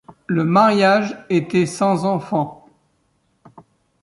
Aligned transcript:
Le 0.25 0.43
mariage 0.43 1.15
était 1.29 1.67
sans 1.67 2.05
enfant. 2.05 2.65